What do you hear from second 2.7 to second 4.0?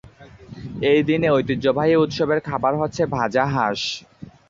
হচ্ছে ভাজা হাঁস।